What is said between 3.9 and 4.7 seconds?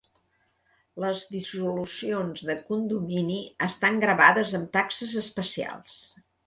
gravades